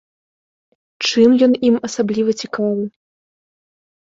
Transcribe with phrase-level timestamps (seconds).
[1.09, 2.85] Чым ён ім асабліва цікавы?